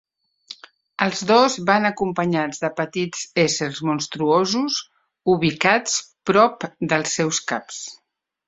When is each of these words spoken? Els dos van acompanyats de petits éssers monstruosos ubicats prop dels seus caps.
Els 1.05 1.19
dos 1.31 1.57
van 1.69 1.85
acompanyats 1.89 2.63
de 2.63 2.71
petits 2.81 3.21
éssers 3.43 3.83
monstruosos 3.91 4.81
ubicats 5.37 6.01
prop 6.31 6.67
dels 6.95 7.19
seus 7.21 7.45
caps. 7.55 7.83